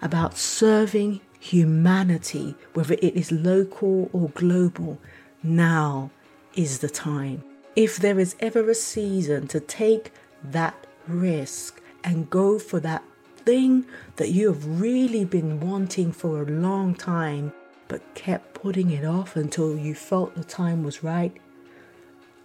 about 0.00 0.38
serving 0.38 1.20
humanity, 1.38 2.54
whether 2.72 2.94
it 2.94 3.14
is 3.14 3.30
local 3.30 4.08
or 4.12 4.30
global, 4.30 4.98
now 5.42 6.10
is 6.54 6.78
the 6.78 6.88
time. 6.88 7.42
If 7.76 7.96
there 7.96 8.20
is 8.20 8.36
ever 8.38 8.70
a 8.70 8.74
season 8.74 9.48
to 9.48 9.58
take 9.58 10.12
that 10.44 10.86
risk 11.08 11.82
and 12.04 12.30
go 12.30 12.58
for 12.58 12.78
that 12.80 13.02
thing 13.36 13.86
that 14.16 14.30
you 14.30 14.46
have 14.48 14.80
really 14.80 15.24
been 15.24 15.60
wanting 15.60 16.12
for 16.12 16.42
a 16.42 16.46
long 16.46 16.94
time 16.94 17.52
but 17.88 18.14
kept 18.14 18.54
putting 18.54 18.90
it 18.90 19.04
off 19.04 19.36
until 19.36 19.76
you 19.76 19.94
felt 19.94 20.34
the 20.34 20.44
time 20.44 20.82
was 20.84 21.02
right, 21.02 21.36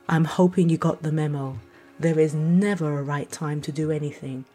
I'm 0.08 0.26
hoping 0.26 0.70
you 0.70 0.78
got 0.78 1.04
the 1.04 1.12
memo. 1.12 1.60
There 2.00 2.20
is 2.20 2.34
never 2.34 2.98
a 2.98 3.04
right 3.04 3.32
time 3.32 3.62
to 3.62 3.72
do 3.72 3.92
anything. 3.92 4.46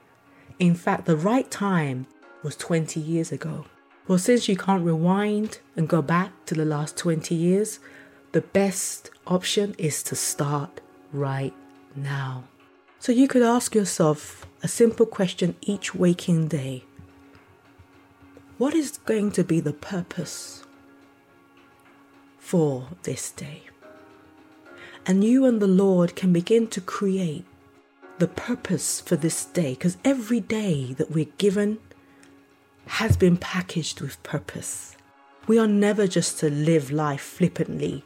In 0.59 0.75
fact, 0.75 1.07
the 1.07 1.17
right 1.17 1.51
time 1.51 2.07
was 2.43 2.57
20 2.57 3.01
years 3.01 3.31
ago. 3.33 3.67
Well, 4.07 4.19
since 4.19 4.49
you 4.49 4.57
can't 4.57 4.85
rewind 4.85 5.61
and 5.77 5.89
go 5.89 6.03
back 6.03 6.33
to 6.47 6.55
the 6.55 6.65
last 6.65 6.97
20 6.97 7.35
years, 7.35 7.79
the 8.35 8.41
best 8.41 9.11
option 9.29 9.77
is 9.79 10.03
to 10.03 10.17
start 10.17 10.81
right 11.13 11.55
now. 11.95 12.43
So 12.99 13.13
you 13.13 13.29
could 13.29 13.43
ask 13.43 13.77
yourself 13.77 14.45
a 14.61 14.67
simple 14.67 15.07
question 15.07 15.55
each 15.61 15.95
waking 15.95 16.49
day 16.49 16.83
What 18.59 18.75
is 18.75 18.99
going 18.99 19.31
to 19.33 19.45
be 19.45 19.61
the 19.61 19.73
purpose 19.73 20.65
for 22.39 22.89
this 23.05 23.31
day? 23.31 23.63
And 25.07 25.23
you 25.23 25.47
and 25.47 25.63
the 25.63 25.69
Lord 25.69 26.17
can 26.17 26.33
begin 26.33 26.67
to 26.69 26.81
create 26.81 27.45
the 28.19 28.27
purpose 28.27 29.01
for 29.01 29.15
this 29.15 29.45
day 29.45 29.75
because 29.75 29.97
every 30.05 30.41
day 30.41 30.93
that 30.95 31.13
we're 31.13 31.37
given 31.39 31.79
has 32.87 33.17
been 33.17 33.37
packaged 33.37 34.01
with 34.01 34.21
purpose. 34.25 34.97
We 35.47 35.57
are 35.57 35.69
never 35.69 36.09
just 36.09 36.41
to 36.41 36.51
live 36.51 36.91
life 36.91 37.21
flippantly, 37.21 38.05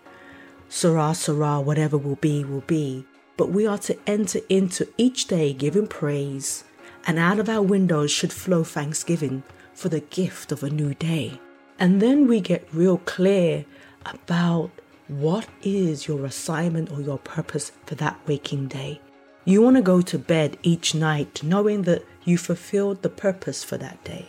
Sarah, 0.69 1.15
Sarah, 1.15 1.61
whatever 1.61 1.97
will 1.97 2.17
be, 2.17 2.45
will 2.45 2.63
be, 2.63 3.07
but 3.37 3.51
we 3.51 3.67
are 3.67 3.79
to 3.79 3.99
enter 4.07 4.41
into 4.49 4.89
each 4.99 5.27
day 5.27 5.53
giving 5.53 5.87
praise, 5.87 6.65
and 7.07 7.19
out 7.19 7.39
of 7.39 7.49
our 7.49 7.63
windows 7.63 8.11
should 8.11 8.33
flow 8.33 8.65
thanksgiving 8.65 9.43
for 9.73 9.89
the 9.89 10.01
gift 10.01 10.53
of 10.53 10.63
a 10.63 10.71
new 10.71 10.93
day. 10.95 11.41
And 11.79 12.03
then 12.03 12.27
we 12.27 12.41
get 12.41 12.69
real 12.73 12.99
clear 12.99 13.65
about 14.05 14.71
what 15.07 15.47
is 15.63 16.07
your 16.07 16.27
assignment 16.27 16.91
or 16.91 17.01
your 17.01 17.19
purpose 17.19 17.73
for 17.87 17.95
that 17.95 18.19
waking 18.27 18.69
day. 18.69 19.01
You 19.45 19.63
want 19.63 19.77
to 19.77 19.83
go 19.83 20.03
to 20.03 20.19
bed 20.19 20.59
each 20.63 20.95
night 20.95 21.43
knowing 21.43 21.83
that 21.83 22.05
you 22.25 22.37
fulfilled 22.37 23.01
the 23.01 23.09
purpose 23.09 23.65
for 23.65 23.79
that 23.79 24.03
day. 24.05 24.29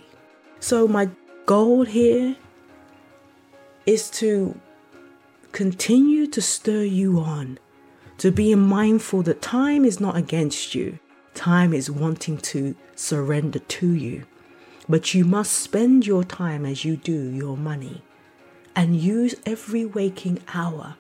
So, 0.62 0.88
my 0.88 1.10
goal 1.46 1.84
here 1.84 2.38
is 3.86 4.10
to 4.12 4.58
continue 5.52 6.28
to 6.28 6.42
stir 6.42 6.84
you 6.84 7.20
on, 7.20 7.60
to 8.18 8.32
be 8.32 8.54
mindful 8.56 9.24
that 9.24 9.42
time 9.42 9.86
is 9.86 10.00
not 10.00 10.16
against 10.16 10.76
you, 10.76 11.00
time 11.34 11.74
is 11.74 11.90
wanting 11.90 12.38
to 12.38 12.76
surrender 12.96 13.60
to 13.60 13.94
you. 13.94 14.26
But 14.88 15.14
you 15.14 15.24
must 15.24 15.54
spend 15.54 16.08
your 16.08 16.24
time 16.24 16.66
as 16.66 16.84
you 16.84 16.98
do 16.98 17.30
your 17.30 17.56
money 17.56 18.02
and 18.76 18.96
use 18.96 19.36
every 19.46 19.86
waking 19.86 20.40
hour 20.54 20.96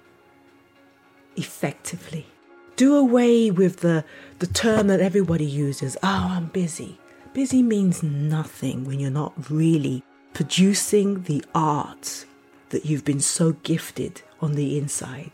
effectively. 1.36 2.28
Do 2.76 2.96
away 2.96 3.52
with 3.52 3.78
the, 3.78 4.06
the 4.40 4.48
term 4.48 4.88
that 4.88 5.02
everybody 5.02 5.46
uses 5.46 5.98
oh, 6.04 6.28
I'm 6.32 6.48
busy. 6.48 7.00
Busy 7.34 7.62
means 7.62 8.04
nothing 8.04 8.86
when 8.86 9.00
you're 9.00 9.12
not 9.12 9.50
really 9.50 10.04
producing 10.34 11.24
the 11.24 11.44
art 11.54 12.26
that 12.70 12.86
you've 12.86 13.06
been 13.06 13.20
so 13.20 13.54
gifted 13.64 14.22
on 14.42 14.54
the 14.54 14.78
inside. 14.78 15.32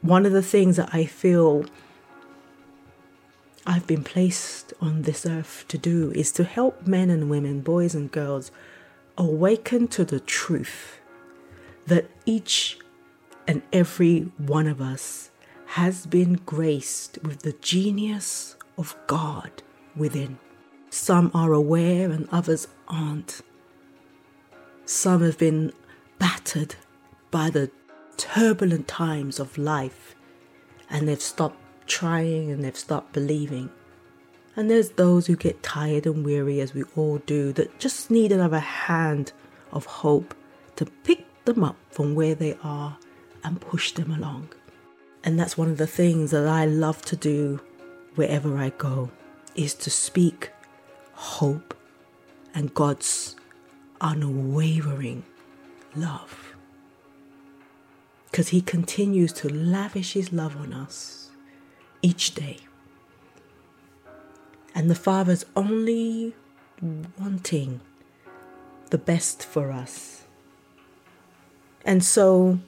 One 0.00 0.26
of 0.26 0.32
the 0.32 0.42
things 0.42 0.76
that 0.76 0.90
I 0.92 1.06
feel 1.06 1.64
I've 3.66 3.86
been 3.86 4.04
placed 4.04 4.72
on 4.80 5.02
this 5.02 5.26
earth 5.26 5.64
to 5.68 5.76
do 5.78 6.10
is 6.12 6.32
to 6.32 6.44
help 6.44 6.86
men 6.86 7.10
and 7.10 7.28
women, 7.28 7.60
boys 7.60 7.94
and 7.94 8.10
girls, 8.10 8.50
awaken 9.18 9.88
to 9.88 10.04
the 10.04 10.20
truth 10.20 11.00
that 11.86 12.08
each 12.24 12.78
and 13.46 13.62
every 13.72 14.20
one 14.38 14.66
of 14.66 14.80
us 14.80 15.30
has 15.66 16.06
been 16.06 16.34
graced 16.46 17.18
with 17.22 17.40
the 17.40 17.52
genius 17.52 18.56
of 18.78 18.96
God 19.06 19.62
within. 19.96 20.38
Some 20.90 21.30
are 21.34 21.52
aware 21.52 22.10
and 22.10 22.28
others 22.30 22.68
aren't. 22.86 23.42
Some 24.86 25.22
have 25.22 25.36
been 25.36 25.72
battered 26.18 26.74
by 27.30 27.50
the 27.50 27.70
turbulent 28.16 28.88
times 28.88 29.38
of 29.38 29.58
life 29.58 30.14
and 30.90 31.08
they've 31.08 31.20
stopped 31.20 31.58
trying 31.86 32.50
and 32.50 32.64
they've 32.64 32.76
stopped 32.76 33.12
believing. 33.12 33.70
And 34.56 34.70
there's 34.70 34.90
those 34.90 35.26
who 35.26 35.36
get 35.36 35.62
tired 35.62 36.06
and 36.06 36.24
weary, 36.24 36.60
as 36.60 36.74
we 36.74 36.82
all 36.96 37.18
do, 37.18 37.52
that 37.52 37.78
just 37.78 38.10
need 38.10 38.32
another 38.32 38.58
hand 38.58 39.32
of 39.72 39.86
hope 39.86 40.34
to 40.76 40.86
pick 41.04 41.24
them 41.44 41.62
up 41.62 41.76
from 41.90 42.14
where 42.14 42.34
they 42.34 42.56
are 42.62 42.98
and 43.44 43.60
push 43.60 43.92
them 43.92 44.10
along. 44.10 44.48
And 45.22 45.38
that's 45.38 45.56
one 45.56 45.70
of 45.70 45.78
the 45.78 45.86
things 45.86 46.30
that 46.32 46.46
I 46.46 46.64
love 46.64 47.02
to 47.02 47.16
do 47.16 47.60
wherever 48.16 48.58
I 48.58 48.70
go 48.70 49.10
is 49.54 49.74
to 49.74 49.90
speak 49.90 50.50
hope 51.12 51.74
and 52.54 52.74
God's 52.74 53.36
unwavering 54.00 55.24
love. 56.00 56.54
Because 58.30 58.48
He 58.48 58.60
continues 58.60 59.32
to 59.34 59.48
lavish 59.48 60.12
His 60.12 60.32
love 60.32 60.56
on 60.56 60.72
us 60.72 61.30
each 62.02 62.34
day. 62.34 62.58
And 64.74 64.90
the 64.90 64.94
Father's 64.94 65.44
only 65.56 66.34
wanting 67.18 67.80
the 68.90 68.98
best 68.98 69.44
for 69.44 69.72
us. 69.72 70.24
And 71.84 72.04
so, 72.04 72.58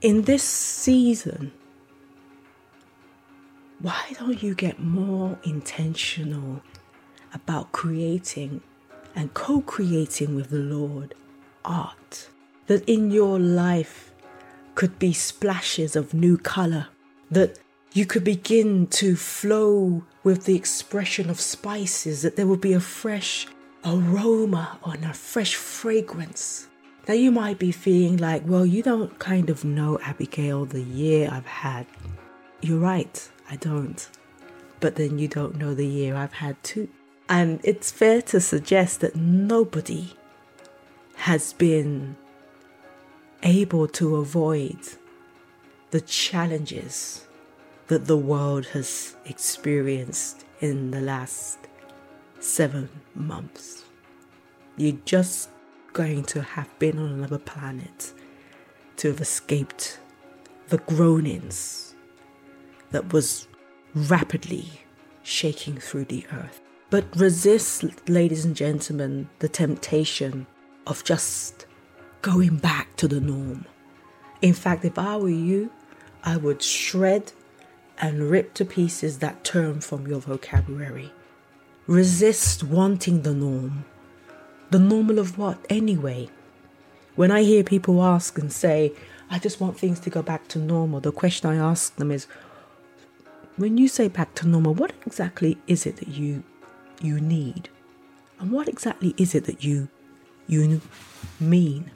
in 0.00 0.22
this 0.22 0.42
season, 0.42 1.52
why 3.80 4.14
don't 4.18 4.42
you 4.42 4.54
get 4.54 4.80
more 4.80 5.38
intentional 5.44 6.62
about 7.32 7.72
creating 7.72 8.60
and 9.14 9.32
co 9.34 9.60
creating 9.60 10.34
with 10.34 10.50
the 10.50 10.58
Lord 10.58 11.14
art? 11.64 12.28
That 12.68 12.88
in 12.88 13.10
your 13.10 13.38
life 13.38 14.12
could 14.74 14.98
be 14.98 15.12
splashes 15.12 15.96
of 15.96 16.14
new 16.14 16.38
color, 16.38 16.86
that 17.30 17.58
you 17.92 18.06
could 18.06 18.24
begin 18.24 18.86
to 18.86 19.16
flow 19.16 20.04
with 20.22 20.44
the 20.44 20.54
expression 20.54 21.28
of 21.30 21.40
spices, 21.40 22.22
that 22.22 22.36
there 22.36 22.46
will 22.46 22.56
be 22.56 22.74
a 22.74 22.80
fresh 22.80 23.46
aroma 23.84 24.78
or 24.82 24.94
a 24.94 25.12
fresh 25.14 25.54
fragrance. 25.54 26.68
Now, 27.08 27.14
you 27.14 27.30
might 27.30 27.58
be 27.58 27.72
feeling 27.72 28.18
like, 28.18 28.42
well, 28.46 28.66
you 28.66 28.82
don't 28.82 29.18
kind 29.18 29.48
of 29.48 29.64
know, 29.64 29.98
Abigail, 30.02 30.66
the 30.66 30.82
year 30.82 31.30
I've 31.32 31.46
had. 31.46 31.86
You're 32.60 32.78
right. 32.78 33.30
I 33.50 33.56
don't. 33.56 34.08
But 34.80 34.96
then 34.96 35.18
you 35.18 35.26
don't 35.26 35.56
know 35.56 35.74
the 35.74 35.86
year 35.86 36.14
I've 36.14 36.34
had 36.34 36.62
too. 36.62 36.88
And 37.28 37.60
it's 37.64 37.90
fair 37.90 38.20
to 38.22 38.40
suggest 38.40 39.00
that 39.00 39.16
nobody 39.16 40.12
has 41.16 41.52
been 41.54 42.16
able 43.42 43.86
to 43.86 44.16
avoid 44.16 44.78
the 45.90 46.00
challenges 46.00 47.26
that 47.86 48.06
the 48.06 48.16
world 48.16 48.66
has 48.66 49.16
experienced 49.24 50.44
in 50.60 50.90
the 50.90 51.00
last 51.00 51.58
seven 52.40 52.88
months. 53.14 53.84
You're 54.76 54.98
just 55.04 55.50
going 55.92 56.24
to 56.24 56.42
have 56.42 56.78
been 56.78 56.98
on 56.98 57.10
another 57.10 57.38
planet 57.38 58.12
to 58.96 59.08
have 59.08 59.20
escaped 59.20 59.98
the 60.68 60.78
groanings 60.78 61.94
that 62.90 63.12
was 63.12 63.48
rapidly 63.94 64.66
shaking 65.22 65.78
through 65.78 66.04
the 66.04 66.24
earth. 66.32 66.60
But 66.90 67.04
resist, 67.16 67.84
ladies 68.08 68.44
and 68.44 68.56
gentlemen, 68.56 69.28
the 69.40 69.48
temptation 69.48 70.46
of 70.86 71.04
just 71.04 71.66
going 72.22 72.56
back 72.56 72.96
to 72.96 73.08
the 73.08 73.20
norm. 73.20 73.64
In 74.42 74.54
fact, 74.54 74.84
if 74.84 74.98
I 74.98 75.16
were 75.16 75.28
you, 75.28 75.70
I 76.24 76.36
would 76.36 76.62
shred 76.62 77.32
and 77.98 78.30
rip 78.30 78.54
to 78.54 78.64
pieces 78.64 79.18
that 79.18 79.44
term 79.44 79.80
from 79.80 80.06
your 80.06 80.20
vocabulary. 80.20 81.12
Resist 81.86 82.62
wanting 82.62 83.22
the 83.22 83.34
norm. 83.34 83.84
The 84.70 84.78
normal 84.78 85.18
of 85.18 85.38
what, 85.38 85.64
anyway? 85.70 86.28
When 87.16 87.30
I 87.30 87.42
hear 87.42 87.64
people 87.64 88.02
ask 88.02 88.38
and 88.38 88.52
say, 88.52 88.92
I 89.30 89.38
just 89.38 89.60
want 89.60 89.78
things 89.78 89.98
to 90.00 90.10
go 90.10 90.22
back 90.22 90.46
to 90.48 90.58
normal, 90.58 91.00
the 91.00 91.12
question 91.12 91.50
I 91.50 91.56
ask 91.56 91.96
them 91.96 92.10
is, 92.10 92.26
when 93.56 93.76
you 93.76 93.88
say 93.88 94.08
back 94.08 94.34
to 94.36 94.46
normal, 94.46 94.74
what 94.74 94.92
exactly 95.04 95.58
is 95.66 95.84
it 95.86 95.96
that 95.96 96.08
you 96.08 96.44
you 97.00 97.20
need? 97.20 97.68
And 98.38 98.52
what 98.52 98.68
exactly 98.68 99.14
is 99.16 99.34
it 99.34 99.44
that 99.44 99.64
you 99.64 99.88
you 100.46 100.80
mean? 101.40 101.90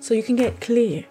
So 0.00 0.14
you 0.14 0.22
can 0.22 0.36
get 0.36 0.60
clear. 0.60 1.04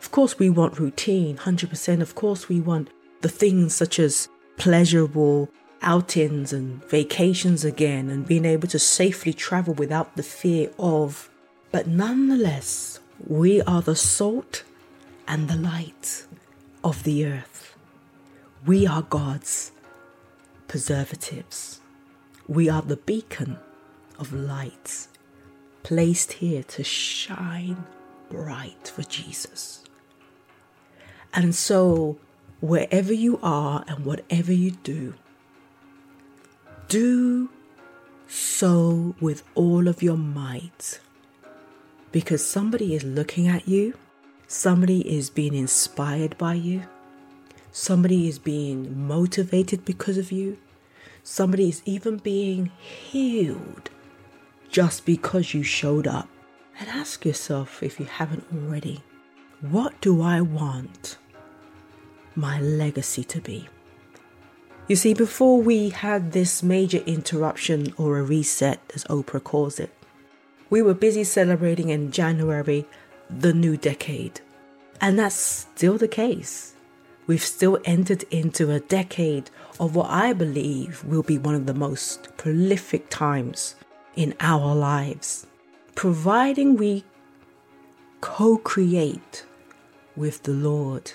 Of 0.00 0.10
course 0.10 0.38
we 0.38 0.50
want 0.50 0.78
routine, 0.78 1.38
100%. 1.38 2.00
Of 2.02 2.14
course 2.14 2.48
we 2.48 2.60
want 2.60 2.90
the 3.22 3.28
things 3.28 3.74
such 3.74 3.98
as 3.98 4.28
pleasurable 4.56 5.48
outings 5.80 6.52
and 6.52 6.84
vacations 6.84 7.64
again 7.64 8.10
and 8.10 8.26
being 8.26 8.44
able 8.44 8.68
to 8.68 8.78
safely 8.78 9.32
travel 9.32 9.74
without 9.74 10.16
the 10.16 10.22
fear 10.22 10.70
of. 10.78 11.30
But 11.72 11.86
nonetheless, 11.86 13.00
we 13.26 13.62
are 13.62 13.82
the 13.82 13.96
salt 13.96 14.64
and 15.26 15.48
the 15.48 15.56
light 15.56 16.26
of 16.82 17.02
the 17.04 17.26
earth. 17.26 17.74
We 18.66 18.86
are 18.86 19.02
God's 19.02 19.72
preservatives. 20.68 21.80
We 22.46 22.68
are 22.68 22.82
the 22.82 22.96
beacon 22.96 23.58
of 24.18 24.32
light 24.32 25.08
placed 25.84 26.34
here 26.34 26.64
to 26.64 26.82
shine 26.82 27.84
bright 28.28 28.88
for 28.92 29.04
Jesus. 29.04 29.84
And 31.32 31.54
so, 31.54 32.18
wherever 32.60 33.12
you 33.12 33.38
are 33.42 33.84
and 33.86 34.04
whatever 34.04 34.52
you 34.52 34.72
do, 34.72 35.14
do 36.88 37.48
so 38.26 39.14
with 39.20 39.44
all 39.54 39.86
of 39.86 40.02
your 40.02 40.16
might 40.16 40.98
because 42.10 42.44
somebody 42.44 42.94
is 42.94 43.04
looking 43.04 43.46
at 43.46 43.68
you 43.68 43.94
Somebody 44.46 45.00
is 45.00 45.30
being 45.30 45.54
inspired 45.54 46.36
by 46.38 46.54
you. 46.54 46.84
Somebody 47.72 48.28
is 48.28 48.38
being 48.38 49.06
motivated 49.06 49.84
because 49.84 50.18
of 50.18 50.30
you. 50.30 50.58
Somebody 51.22 51.68
is 51.68 51.82
even 51.84 52.18
being 52.18 52.70
healed 52.78 53.90
just 54.74 55.06
because 55.06 55.54
you 55.54 55.62
showed 55.62 56.04
up. 56.04 56.28
And 56.80 56.88
ask 56.88 57.24
yourself, 57.24 57.80
if 57.80 58.00
you 58.00 58.06
haven't 58.06 58.44
already, 58.52 59.04
what 59.60 60.00
do 60.00 60.20
I 60.20 60.40
want 60.40 61.16
my 62.34 62.60
legacy 62.60 63.22
to 63.22 63.40
be? 63.40 63.68
You 64.88 64.96
see, 64.96 65.14
before 65.14 65.62
we 65.62 65.90
had 65.90 66.32
this 66.32 66.64
major 66.64 66.98
interruption 67.06 67.94
or 67.96 68.18
a 68.18 68.24
reset, 68.24 68.80
as 68.96 69.04
Oprah 69.04 69.44
calls 69.44 69.78
it, 69.78 69.94
we 70.70 70.82
were 70.82 70.92
busy 70.92 71.22
celebrating 71.22 71.90
in 71.90 72.10
January 72.10 72.84
the 73.30 73.54
new 73.54 73.76
decade. 73.76 74.40
And 75.00 75.16
that's 75.16 75.36
still 75.36 75.98
the 75.98 76.08
case. 76.08 76.74
We've 77.28 77.40
still 77.44 77.78
entered 77.84 78.24
into 78.24 78.72
a 78.72 78.80
decade 78.80 79.50
of 79.78 79.94
what 79.94 80.10
I 80.10 80.32
believe 80.32 81.04
will 81.04 81.22
be 81.22 81.38
one 81.38 81.54
of 81.54 81.66
the 81.66 81.74
most 81.74 82.36
prolific 82.36 83.08
times 83.08 83.76
in 84.16 84.34
our 84.40 84.74
lives, 84.74 85.46
providing 85.94 86.76
we 86.76 87.04
co 88.20 88.58
create 88.58 89.44
with 90.16 90.42
the 90.44 90.52
Lord 90.52 91.12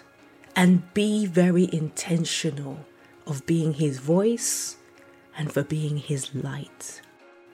and 0.56 0.94
be 0.94 1.26
very 1.26 1.70
intentional 1.72 2.86
of 3.26 3.46
being 3.46 3.74
His 3.74 4.00
voice 4.00 4.78
and 5.38 5.52
for 5.52 5.64
being 5.64 5.98
His 5.98 6.34
light. 6.36 7.02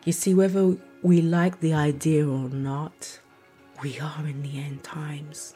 You 0.03 0.13
see, 0.13 0.33
whether 0.33 0.77
we 1.01 1.21
like 1.21 1.59
the 1.59 1.73
idea 1.73 2.27
or 2.27 2.49
not, 2.49 3.19
we 3.83 3.99
are 3.99 4.25
in 4.25 4.41
the 4.41 4.59
end 4.59 4.83
times. 4.83 5.53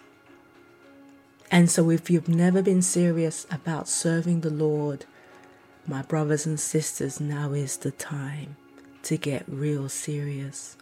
And 1.52 1.70
so, 1.70 1.90
if 1.90 2.10
you've 2.10 2.30
never 2.30 2.62
been 2.62 2.84
serious 2.84 3.48
about 3.50 3.90
serving 3.90 4.42
the 4.42 4.52
Lord, 4.52 5.06
my 5.88 6.04
brothers 6.04 6.46
and 6.46 6.60
sisters, 6.60 7.20
now 7.20 7.54
is 7.54 7.78
the 7.78 7.92
time 7.92 8.56
to 9.04 9.18
get 9.18 9.44
real 9.48 9.90
serious. 9.90 10.78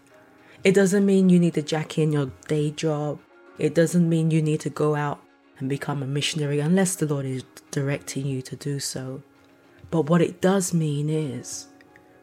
It 0.63 0.73
doesn't 0.73 1.05
mean 1.05 1.29
you 1.29 1.39
need 1.39 1.53
to 1.53 1.61
jack 1.61 1.97
in 1.97 2.11
your 2.11 2.31
day 2.47 2.71
job. 2.71 3.19
It 3.57 3.75
doesn't 3.75 4.07
mean 4.07 4.31
you 4.31 4.41
need 4.41 4.59
to 4.61 4.69
go 4.69 4.95
out 4.95 5.21
and 5.59 5.69
become 5.69 6.03
a 6.03 6.07
missionary 6.07 6.59
unless 6.59 6.95
the 6.95 7.05
Lord 7.05 7.25
is 7.25 7.43
directing 7.71 8.25
you 8.25 8.41
to 8.43 8.55
do 8.55 8.79
so. 8.79 9.23
But 9.89 10.09
what 10.09 10.21
it 10.21 10.41
does 10.41 10.73
mean 10.73 11.09
is 11.09 11.67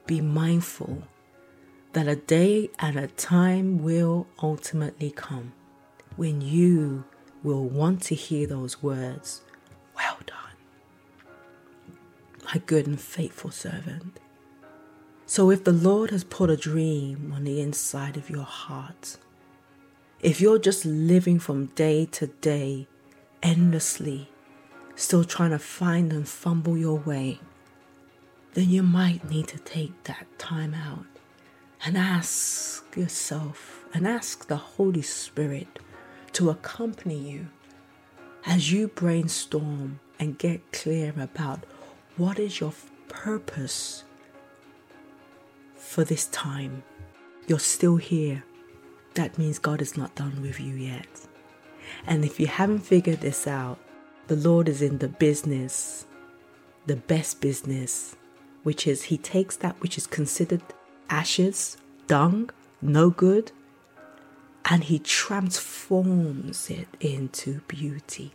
be 0.07 0.21
mindful 0.21 1.05
that 1.93 2.09
a 2.09 2.17
day 2.17 2.71
and 2.79 2.97
a 2.97 3.07
time 3.07 3.83
will 3.83 4.27
ultimately 4.43 5.11
come 5.11 5.53
when 6.17 6.41
you 6.41 7.05
will 7.43 7.65
want 7.65 8.03
to 8.03 8.15
hear 8.15 8.47
those 8.47 8.83
words 8.83 9.43
Well 9.97 10.19
done, 10.27 11.27
my 12.45 12.61
good 12.67 12.87
and 12.87 13.01
faithful 13.01 13.51
servant. 13.51 14.19
So, 15.27 15.51
if 15.51 15.65
the 15.65 15.73
Lord 15.73 16.11
has 16.11 16.23
put 16.23 16.51
a 16.51 16.57
dream 16.57 17.33
on 17.35 17.45
the 17.45 17.61
inside 17.61 18.19
of 18.19 18.29
your 18.29 18.45
heart, 18.45 19.17
if 20.21 20.41
you're 20.41 20.59
just 20.59 20.85
living 20.85 21.39
from 21.39 21.67
day 21.67 22.07
to 22.13 22.27
day, 22.27 22.87
endlessly, 23.43 24.29
still 24.97 25.25
trying 25.25 25.51
to 25.51 25.59
find 25.59 26.13
and 26.13 26.29
fumble 26.29 26.77
your 26.77 26.99
way, 26.99 27.41
then 28.53 28.69
you 28.69 28.83
might 28.83 29.29
need 29.31 29.49
to 29.49 29.59
take 29.59 30.05
that 30.05 30.27
time 30.39 30.75
out 30.75 31.07
and 31.85 31.97
ask 31.97 32.85
yourself 32.97 33.85
and 33.93 34.07
ask 34.07 34.47
the 34.47 34.57
Holy 34.57 35.03
Spirit 35.03 35.79
to 36.33 36.51
accompany 36.51 37.19
you 37.19 37.49
as 38.47 38.73
you 38.73 38.89
brainstorm 38.89 40.01
and 40.19 40.39
get 40.39 40.73
clear 40.73 41.15
about 41.19 41.65
what 42.17 42.39
is 42.39 42.61
your 42.61 42.75
purpose 43.09 44.05
for 45.85 46.05
this 46.05 46.27
time. 46.27 46.83
You're 47.47 47.59
still 47.59 47.97
here. 47.97 48.43
That 49.15 49.39
means 49.39 49.59
God 49.59 49.81
is 49.81 49.97
not 49.97 50.15
done 50.15 50.43
with 50.43 50.59
you 50.59 50.75
yet. 50.75 51.07
And 52.07 52.25
if 52.25 52.41
you 52.41 52.47
haven't 52.47 52.81
figured 52.81 53.21
this 53.21 53.47
out, 53.47 53.79
the 54.27 54.37
Lord 54.37 54.69
is 54.69 54.83
in 54.83 54.99
the 54.99 55.09
business, 55.09 56.07
the 56.87 56.97
best 56.97 57.41
business, 57.41 58.17
which 58.63 58.87
is 58.87 59.05
He 59.05 59.19
takes 59.19 59.57
that 59.57 59.81
which 59.81 59.99
is 59.99 60.07
considered 60.07 60.63
ashes, 61.11 61.77
dung, 62.07 62.51
no 62.81 63.11
good, 63.11 63.53
and 64.65 64.85
He 64.85 64.99
transforms 64.99 66.71
it 66.71 66.89
into 67.01 67.61
beauty. 67.69 68.33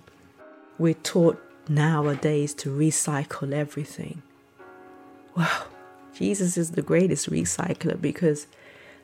We're 0.78 0.94
taught 0.94 1.42
nowadays 1.68 2.54
to 2.56 2.70
recycle 2.70 3.52
everything. 3.52 4.22
Well, 5.36 5.68
Jesus 6.20 6.58
is 6.58 6.72
the 6.72 6.82
greatest 6.82 7.30
recycler 7.30 8.00
because 8.00 8.46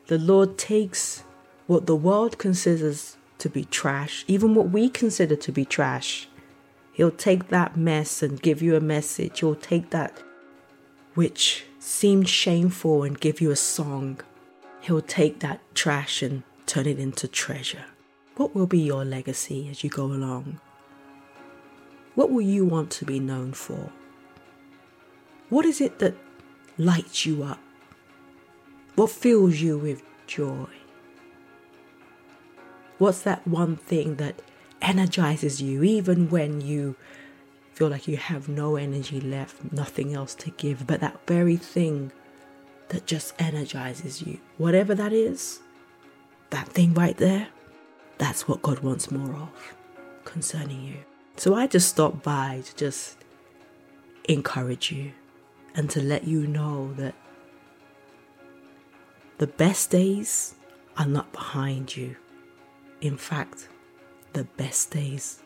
the 0.08 0.18
Lord 0.18 0.58
takes 0.58 1.24
what 1.66 1.86
the 1.86 1.96
world 1.96 2.36
considers 2.36 3.16
to 3.38 3.48
be 3.48 3.64
trash, 3.64 4.22
even 4.28 4.54
what 4.54 4.68
we 4.68 4.90
consider 4.90 5.34
to 5.34 5.50
be 5.50 5.64
trash, 5.64 6.28
He'll 6.92 7.10
take 7.10 7.48
that 7.48 7.76
mess 7.76 8.22
and 8.22 8.40
give 8.40 8.62
you 8.62 8.76
a 8.76 8.80
message. 8.80 9.40
He'll 9.40 9.54
take 9.54 9.90
that 9.90 10.22
which 11.14 11.64
seemed 11.78 12.28
shameful 12.28 13.02
and 13.02 13.18
give 13.18 13.40
you 13.40 13.50
a 13.50 13.56
song. 13.56 14.20
He'll 14.80 15.02
take 15.02 15.40
that 15.40 15.60
trash 15.74 16.22
and 16.22 16.42
turn 16.66 16.86
it 16.86 16.98
into 16.98 17.28
treasure. 17.28 17.84
What 18.36 18.54
will 18.54 18.66
be 18.66 18.78
your 18.78 19.04
legacy 19.04 19.68
as 19.70 19.84
you 19.84 19.90
go 19.90 20.04
along? 20.04 20.60
What 22.14 22.30
will 22.30 22.42
you 22.42 22.66
want 22.66 22.90
to 22.92 23.06
be 23.06 23.20
known 23.20 23.52
for? 23.52 23.90
What 25.48 25.64
is 25.64 25.80
it 25.80 25.98
that 25.98 26.14
lights 26.78 27.26
you 27.26 27.42
up? 27.42 27.60
What 28.94 29.10
fills 29.10 29.60
you 29.60 29.78
with 29.78 30.02
joy? 30.26 30.66
What's 32.98 33.22
that 33.22 33.46
one 33.46 33.76
thing 33.76 34.16
that 34.16 34.40
energizes 34.80 35.60
you 35.60 35.82
even 35.82 36.30
when 36.30 36.60
you 36.60 36.96
feel 37.72 37.88
like 37.88 38.08
you 38.08 38.16
have 38.16 38.48
no 38.48 38.76
energy 38.76 39.20
left, 39.20 39.70
nothing 39.70 40.14
else 40.14 40.34
to 40.34 40.50
give, 40.50 40.86
but 40.86 41.00
that 41.00 41.26
very 41.26 41.56
thing 41.56 42.10
that 42.88 43.06
just 43.06 43.34
energizes 43.38 44.22
you, 44.22 44.38
whatever 44.56 44.94
that 44.94 45.12
is, 45.12 45.60
that 46.50 46.68
thing 46.68 46.94
right 46.94 47.16
there, 47.18 47.48
that's 48.16 48.48
what 48.48 48.62
God 48.62 48.78
wants 48.78 49.10
more 49.10 49.34
of 49.34 49.76
concerning 50.24 50.82
you. 50.82 50.96
So 51.36 51.54
I 51.54 51.66
just 51.66 51.88
stopped 51.88 52.22
by 52.22 52.62
to 52.64 52.76
just 52.76 53.18
encourage 54.24 54.90
you 54.90 55.12
and 55.76 55.90
to 55.90 56.02
let 56.02 56.24
you 56.24 56.46
know 56.46 56.92
that 56.94 57.14
the 59.38 59.46
best 59.46 59.90
days 59.90 60.54
are 60.96 61.06
not 61.06 61.30
behind 61.32 61.94
you. 61.94 62.16
In 63.02 63.18
fact, 63.18 63.68
the 64.32 64.44
best 64.44 64.90
days 64.90 65.42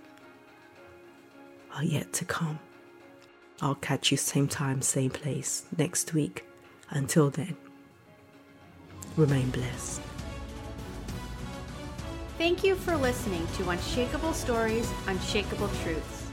are 1.75 1.85
yet 1.85 2.13
to 2.15 2.25
come. 2.25 2.61
I'll 3.61 3.75
catch 3.75 4.11
you 4.11 4.17
same 4.17 4.49
time, 4.49 4.81
same 4.81 5.11
place 5.11 5.65
next 5.77 6.15
week. 6.15 6.47
Until 6.91 7.31
then, 7.31 7.57
remain 9.17 9.51
blessed. 9.51 10.01
Thank 12.39 12.65
you 12.65 12.75
for 12.75 12.97
listening 12.97 13.47
to 13.59 13.69
Unshakable 13.69 14.33
Stories, 14.33 14.91
Unshakable 15.07 15.69
Truths. 15.83 16.30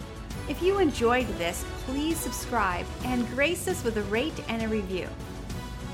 If 0.49 0.62
you 0.62 0.79
enjoyed 0.79 1.27
this, 1.38 1.65
please 1.86 2.17
subscribe 2.17 2.86
and 3.03 3.27
grace 3.29 3.67
us 3.67 3.83
with 3.83 3.97
a 3.97 4.03
rate 4.03 4.41
and 4.47 4.63
a 4.63 4.67
review. 4.67 5.10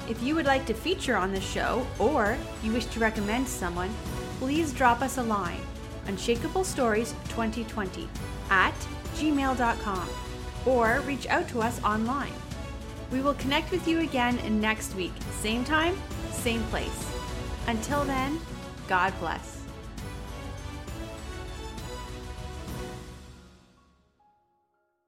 If 0.07 0.21
you 0.21 0.35
would 0.35 0.45
like 0.45 0.65
to 0.67 0.73
feature 0.73 1.15
on 1.15 1.31
the 1.31 1.41
show 1.41 1.87
or 1.97 2.37
you 2.61 2.71
wish 2.71 2.85
to 2.87 2.99
recommend 2.99 3.47
someone, 3.47 3.91
please 4.39 4.73
drop 4.73 5.01
us 5.01 5.17
a 5.17 5.23
line 5.23 5.61
Unshakable 6.07 6.63
Stories 6.63 7.13
2020 7.29 8.07
at 8.49 8.75
gmail.com 9.15 10.09
or 10.65 10.99
reach 11.01 11.27
out 11.27 11.47
to 11.49 11.61
us 11.61 11.81
online. 11.83 12.33
We 13.11 13.21
will 13.21 13.35
connect 13.35 13.71
with 13.71 13.87
you 13.87 13.99
again 13.99 14.39
next 14.59 14.95
week, 14.95 15.13
same 15.31 15.63
time, 15.63 15.97
same 16.31 16.63
place. 16.63 17.11
Until 17.67 18.03
then, 18.03 18.39
God 18.87 19.13
bless. 19.19 19.62